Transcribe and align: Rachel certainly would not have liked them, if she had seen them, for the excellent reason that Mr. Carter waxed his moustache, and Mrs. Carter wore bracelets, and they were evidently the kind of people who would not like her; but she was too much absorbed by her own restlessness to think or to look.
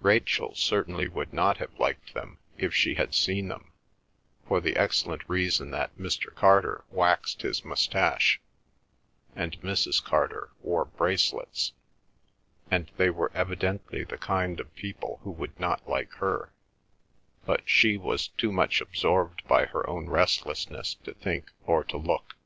Rachel 0.00 0.54
certainly 0.54 1.06
would 1.06 1.34
not 1.34 1.58
have 1.58 1.78
liked 1.78 2.14
them, 2.14 2.38
if 2.56 2.74
she 2.74 2.94
had 2.94 3.14
seen 3.14 3.48
them, 3.48 3.74
for 4.48 4.58
the 4.58 4.74
excellent 4.74 5.28
reason 5.28 5.70
that 5.72 5.94
Mr. 5.98 6.34
Carter 6.34 6.86
waxed 6.90 7.42
his 7.42 7.62
moustache, 7.62 8.40
and 9.34 9.60
Mrs. 9.60 10.02
Carter 10.02 10.48
wore 10.62 10.86
bracelets, 10.86 11.74
and 12.70 12.90
they 12.96 13.10
were 13.10 13.30
evidently 13.34 14.02
the 14.02 14.16
kind 14.16 14.60
of 14.60 14.74
people 14.76 15.20
who 15.24 15.30
would 15.32 15.60
not 15.60 15.86
like 15.86 16.12
her; 16.12 16.54
but 17.44 17.68
she 17.68 17.98
was 17.98 18.28
too 18.28 18.50
much 18.52 18.80
absorbed 18.80 19.46
by 19.46 19.66
her 19.66 19.86
own 19.86 20.08
restlessness 20.08 20.94
to 21.04 21.12
think 21.12 21.50
or 21.66 21.84
to 21.84 21.98
look. 21.98 22.36